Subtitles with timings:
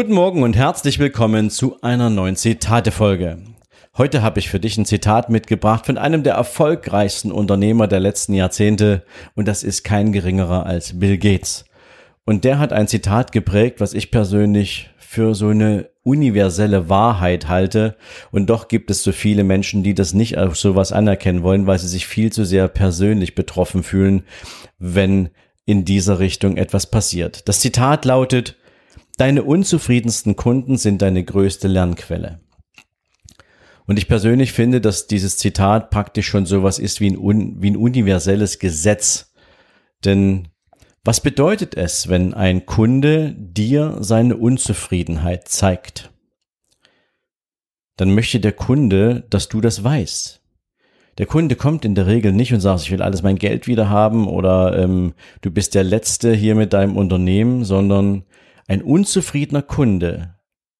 [0.00, 3.36] Guten Morgen und herzlich willkommen zu einer neuen Zitate-Folge.
[3.98, 8.32] Heute habe ich für dich ein Zitat mitgebracht von einem der erfolgreichsten Unternehmer der letzten
[8.32, 9.04] Jahrzehnte
[9.34, 11.66] und das ist kein geringerer als Bill Gates.
[12.24, 17.94] Und der hat ein Zitat geprägt, was ich persönlich für so eine universelle Wahrheit halte.
[18.30, 21.78] Und doch gibt es so viele Menschen, die das nicht auf sowas anerkennen wollen, weil
[21.78, 24.22] sie sich viel zu sehr persönlich betroffen fühlen,
[24.78, 25.28] wenn
[25.66, 27.46] in dieser Richtung etwas passiert.
[27.50, 28.56] Das Zitat lautet,
[29.20, 32.40] Deine unzufriedensten Kunden sind deine größte Lernquelle.
[33.84, 37.76] Und ich persönlich finde, dass dieses Zitat praktisch schon sowas ist wie ein, wie ein
[37.76, 39.34] universelles Gesetz.
[40.06, 40.48] Denn
[41.04, 46.10] was bedeutet es, wenn ein Kunde dir seine Unzufriedenheit zeigt?
[47.98, 50.40] Dann möchte der Kunde, dass du das weißt.
[51.18, 53.90] Der Kunde kommt in der Regel nicht und sagt, ich will alles mein Geld wieder
[53.90, 55.12] haben oder ähm,
[55.42, 58.24] du bist der Letzte hier mit deinem Unternehmen, sondern
[58.70, 60.36] ein unzufriedener Kunde,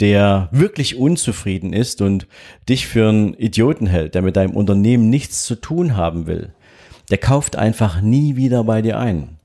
[0.00, 2.26] der wirklich unzufrieden ist und
[2.66, 6.54] dich für einen Idioten hält, der mit deinem Unternehmen nichts zu tun haben will,
[7.10, 9.38] der kauft einfach nie wieder bei dir ein.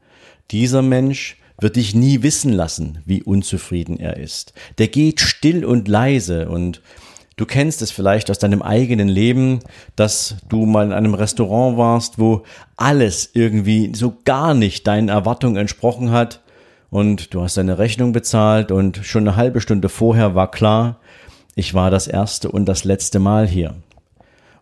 [0.52, 4.53] Dieser Mensch wird dich nie wissen lassen, wie unzufrieden er ist.
[4.78, 6.81] Der geht still und leise und
[7.36, 9.59] Du kennst es vielleicht aus deinem eigenen Leben,
[9.96, 12.44] dass du mal in einem Restaurant warst, wo
[12.76, 16.42] alles irgendwie so gar nicht deinen Erwartungen entsprochen hat
[16.90, 21.00] und du hast deine Rechnung bezahlt und schon eine halbe Stunde vorher war klar,
[21.56, 23.76] ich war das erste und das letzte Mal hier.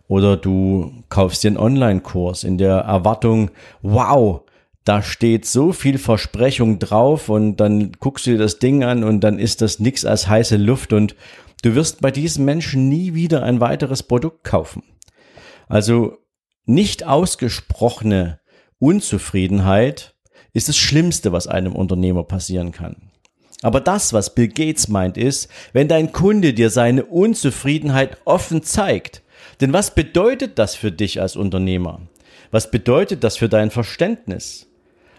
[0.08, 3.50] Oder du kaufst dir einen Online-Kurs in der Erwartung,
[3.82, 4.42] wow,
[4.84, 9.20] da steht so viel Versprechung drauf und dann guckst du dir das Ding an und
[9.20, 11.14] dann ist das nix als heiße Luft und
[11.62, 14.82] du wirst bei diesem Menschen nie wieder ein weiteres Produkt kaufen.
[15.68, 16.16] Also
[16.64, 18.40] nicht ausgesprochene
[18.78, 20.14] Unzufriedenheit
[20.52, 22.96] ist das Schlimmste, was einem Unternehmer passieren kann.
[23.62, 29.22] Aber das, was Bill Gates meint, ist, wenn dein Kunde dir seine Unzufriedenheit offen zeigt.
[29.60, 32.00] Denn was bedeutet das für dich als Unternehmer?
[32.50, 34.66] Was bedeutet das für dein Verständnis?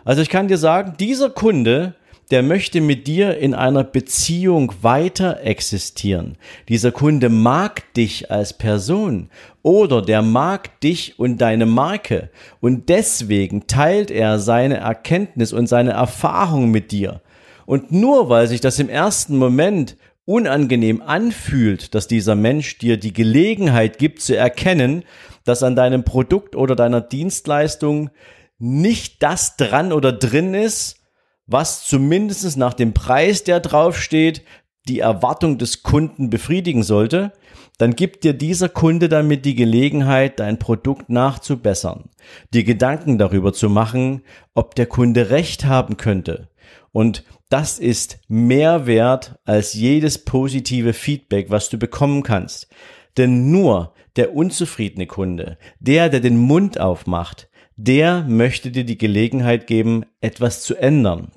[0.06, 1.94] Also ich kann dir sagen, dieser Kunde
[2.31, 6.38] der möchte mit dir in einer Beziehung weiter existieren.
[6.67, 9.29] Dieser Kunde mag dich als Person
[9.63, 12.29] oder der mag dich und deine Marke
[12.59, 17.22] und deswegen teilt er seine Erkenntnis und seine Erfahrung mit dir.
[17.66, 19.95] Und nur weil sich das im ersten Moment
[20.25, 25.03] unangenehm anfühlt, dass dieser Mensch dir die Gelegenheit gibt zu erkennen,
[25.44, 28.12] dass an deinem Produkt oder deiner Dienstleistung
[28.59, 30.98] nicht das dran oder drin ist,
[31.51, 34.43] was zumindest nach dem Preis, der draufsteht,
[34.87, 37.33] die Erwartung des Kunden befriedigen sollte,
[37.77, 42.09] dann gibt dir dieser Kunde damit die Gelegenheit, dein Produkt nachzubessern,
[42.53, 44.21] die Gedanken darüber zu machen,
[44.53, 46.49] ob der Kunde recht haben könnte.
[46.91, 52.67] Und das ist mehr wert als jedes positive Feedback, was du bekommen kannst.
[53.17, 59.65] Denn nur der unzufriedene Kunde, der, der den Mund aufmacht, der möchte dir die Gelegenheit
[59.65, 61.31] geben, etwas zu ändern.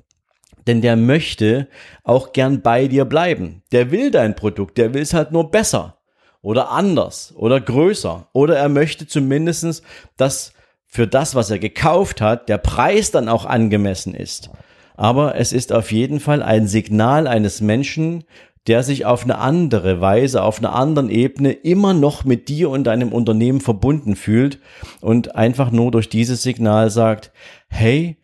[0.67, 1.67] Denn der möchte
[2.03, 3.63] auch gern bei dir bleiben.
[3.71, 5.97] Der will dein Produkt, der will es halt nur besser
[6.41, 8.27] oder anders oder größer.
[8.33, 9.81] Oder er möchte zumindestens,
[10.17, 10.53] dass
[10.85, 14.51] für das, was er gekauft hat, der Preis dann auch angemessen ist.
[14.95, 18.25] Aber es ist auf jeden Fall ein Signal eines Menschen,
[18.67, 22.85] der sich auf eine andere Weise, auf einer anderen Ebene immer noch mit dir und
[22.85, 24.59] deinem Unternehmen verbunden fühlt
[25.01, 27.31] und einfach nur durch dieses Signal sagt,
[27.67, 28.17] hey,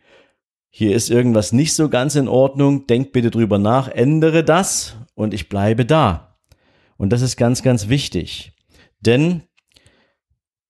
[0.70, 5.34] hier ist irgendwas nicht so ganz in Ordnung, denk bitte drüber nach, ändere das und
[5.34, 6.38] ich bleibe da.
[6.96, 8.52] Und das ist ganz, ganz wichtig.
[9.00, 9.42] Denn,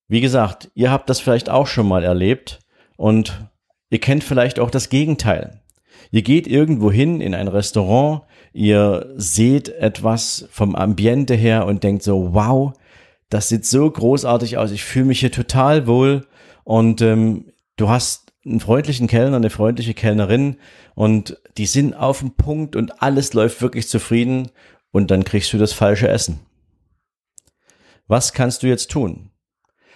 [0.09, 2.61] wie gesagt, ihr habt das vielleicht auch schon mal erlebt
[2.97, 3.47] und
[3.91, 5.61] ihr kennt vielleicht auch das Gegenteil.
[6.11, 8.23] Ihr geht irgendwo hin in ein Restaurant,
[8.53, 12.73] ihr seht etwas vom Ambiente her und denkt so, wow,
[13.29, 16.27] das sieht so großartig aus, ich fühle mich hier total wohl
[16.65, 20.56] und ähm, du hast einen freundlichen Kellner, eine freundliche Kellnerin
[20.94, 24.50] und die sind auf dem Punkt und alles läuft wirklich zufrieden
[24.91, 26.41] und dann kriegst du das falsche Essen.
[28.06, 29.31] Was kannst du jetzt tun?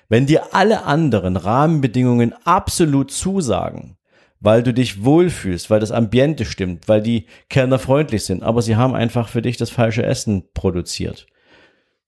[0.08, 3.96] Wenn dir alle anderen Rahmenbedingungen absolut zusagen,
[4.40, 8.76] weil du dich wohlfühlst, weil das Ambiente stimmt, weil die Kellner freundlich sind, aber sie
[8.76, 11.26] haben einfach für dich das falsche Essen produziert.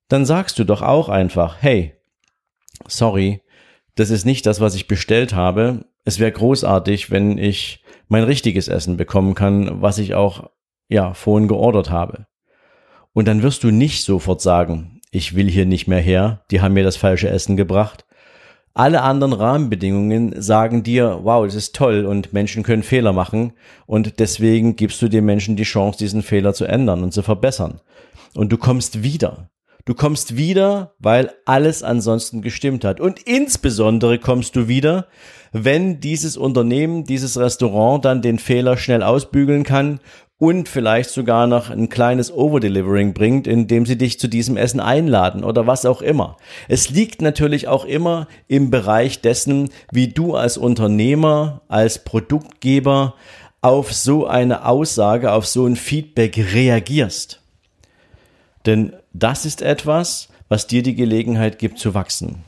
[0.09, 1.95] Dann sagst du doch auch einfach, hey,
[2.87, 3.43] sorry,
[3.95, 5.87] das ist nicht das, was ich bestellt habe.
[6.07, 10.51] Es wäre großartig, wenn ich mein richtiges Essen bekommen kann, was ich auch,
[10.89, 12.27] ja, vorhin geordert habe.
[13.13, 16.75] Und dann wirst du nicht sofort sagen, ich will hier nicht mehr her, die haben
[16.75, 18.07] mir das falsche Essen gebracht,
[18.73, 23.55] alle anderen Rahmenbedingungen sagen dir, wow, das ist toll und Menschen können Fehler machen
[23.87, 27.81] und deswegen gibst du den Menschen die Chance, diesen Fehler zu ändern und zu verbessern.
[28.35, 29.49] Und du kommst wieder.
[29.87, 33.01] Du kommst wieder, weil alles ansonsten gestimmt hat.
[33.01, 35.07] Und insbesondere kommst du wieder,
[35.53, 40.01] wenn dieses Unternehmen, dieses Restaurant dann den Fehler schnell ausbügeln kann
[40.39, 45.45] und vielleicht sogar noch ein kleines Overdelivering bringt, indem sie dich zu diesem Essen einladen
[45.45, 46.37] oder was auch immer.
[46.67, 53.15] Es liegt natürlich auch immer im Bereich dessen, wie du als Unternehmer, als Produktgeber
[53.61, 57.41] auf so eine Aussage, auf so ein Feedback reagierst.
[58.67, 62.45] Denn das ist etwas, was dir die Gelegenheit gibt zu wachsen.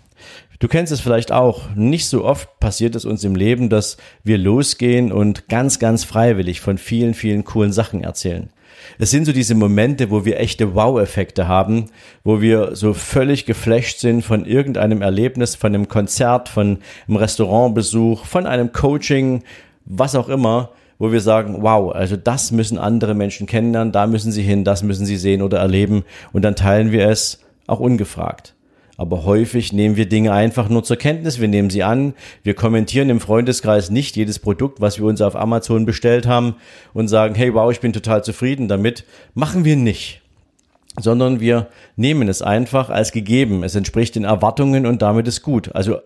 [0.58, 1.74] Du kennst es vielleicht auch.
[1.76, 6.60] Nicht so oft passiert es uns im Leben, dass wir losgehen und ganz, ganz freiwillig
[6.60, 8.50] von vielen, vielen coolen Sachen erzählen.
[8.98, 11.86] Es sind so diese Momente, wo wir echte Wow-Effekte haben,
[12.24, 18.24] wo wir so völlig geflasht sind von irgendeinem Erlebnis, von einem Konzert, von einem Restaurantbesuch,
[18.24, 19.44] von einem Coaching,
[19.84, 24.32] was auch immer, wo wir sagen, wow, also das müssen andere Menschen kennenlernen, da müssen
[24.32, 28.54] sie hin, das müssen sie sehen oder erleben und dann teilen wir es auch ungefragt.
[28.96, 33.10] Aber häufig nehmen wir Dinge einfach nur zur Kenntnis, wir nehmen sie an, wir kommentieren
[33.10, 36.56] im Freundeskreis nicht jedes Produkt, was wir uns auf Amazon bestellt haben
[36.94, 39.04] und sagen, hey, wow, ich bin total zufrieden damit.
[39.34, 40.22] Machen wir nicht
[41.00, 43.62] sondern wir nehmen es einfach als gegeben.
[43.62, 45.74] Es entspricht den Erwartungen und damit ist gut.
[45.74, 45.98] Also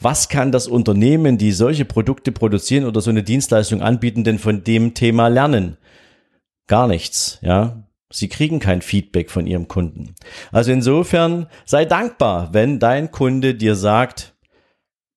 [0.00, 4.64] was kann das Unternehmen, die solche Produkte produzieren oder so eine Dienstleistung anbieten, denn von
[4.64, 5.76] dem Thema lernen?
[6.66, 7.82] Gar nichts, ja.
[8.12, 10.14] Sie kriegen kein Feedback von ihrem Kunden.
[10.52, 14.34] Also insofern sei dankbar, wenn dein Kunde dir sagt,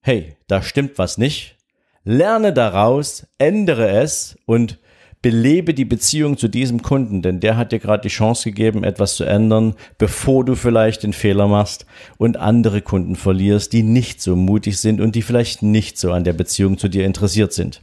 [0.02, 1.58] hey, da stimmt was nicht.
[2.04, 4.80] Lerne daraus, ändere es und
[5.22, 9.16] belebe die Beziehung zu diesem Kunden, denn der hat dir gerade die Chance gegeben, etwas
[9.16, 11.86] zu ändern, bevor du vielleicht den Fehler machst
[12.18, 16.24] und andere Kunden verlierst, die nicht so mutig sind und die vielleicht nicht so an
[16.24, 17.82] der Beziehung zu dir interessiert sind.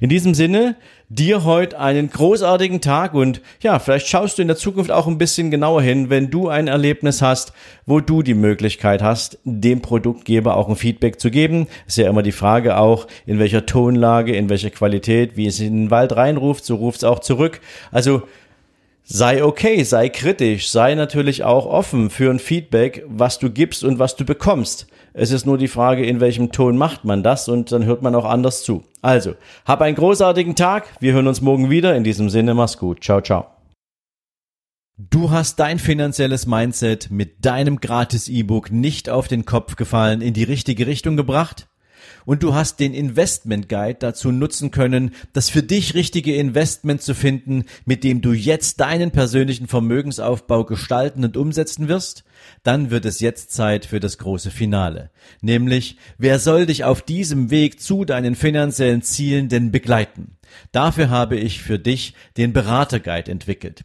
[0.00, 0.76] In diesem Sinne,
[1.08, 5.18] dir heute einen großartigen Tag und ja, vielleicht schaust du in der Zukunft auch ein
[5.18, 7.52] bisschen genauer hin, wenn du ein Erlebnis hast,
[7.84, 11.66] wo du die Möglichkeit hast, dem Produktgeber auch ein Feedback zu geben.
[11.86, 15.84] Ist ja immer die Frage auch, in welcher Tonlage, in welcher Qualität, wie es in
[15.84, 17.60] den Wald reinruft, so ruft es auch zurück.
[17.90, 18.22] Also
[19.04, 23.98] sei okay, sei kritisch, sei natürlich auch offen für ein Feedback, was du gibst und
[23.98, 24.86] was du bekommst.
[25.14, 28.14] Es ist nur die Frage, in welchem Ton macht man das und dann hört man
[28.14, 28.84] auch anders zu.
[29.02, 29.34] Also,
[29.66, 30.88] hab einen großartigen Tag.
[31.00, 31.94] Wir hören uns morgen wieder.
[31.94, 33.04] In diesem Sinne, mach's gut.
[33.04, 33.46] Ciao, ciao.
[34.96, 40.34] Du hast dein finanzielles Mindset mit deinem gratis E-Book nicht auf den Kopf gefallen, in
[40.34, 41.66] die richtige Richtung gebracht?
[42.24, 47.14] Und du hast den Investment Guide dazu nutzen können, das für dich richtige Investment zu
[47.14, 52.24] finden, mit dem du jetzt deinen persönlichen Vermögensaufbau gestalten und umsetzen wirst,
[52.62, 55.10] dann wird es jetzt Zeit für das große Finale.
[55.40, 60.36] Nämlich, wer soll dich auf diesem Weg zu deinen finanziellen Zielen denn begleiten?
[60.70, 63.84] Dafür habe ich für dich den Beraterguide entwickelt.